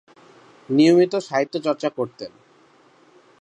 [0.69, 2.31] নিয়মিত সাহিত্যচর্চা করতেন।